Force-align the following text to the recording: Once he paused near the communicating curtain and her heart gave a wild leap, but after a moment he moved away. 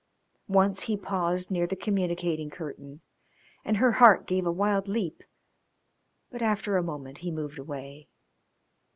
Once 0.47 0.85
he 0.85 0.97
paused 0.97 1.51
near 1.51 1.67
the 1.67 1.75
communicating 1.75 2.49
curtain 2.49 3.01
and 3.63 3.77
her 3.77 3.91
heart 3.91 4.25
gave 4.25 4.47
a 4.47 4.51
wild 4.51 4.87
leap, 4.87 5.21
but 6.31 6.41
after 6.41 6.75
a 6.75 6.81
moment 6.81 7.19
he 7.19 7.29
moved 7.29 7.59
away. 7.59 8.09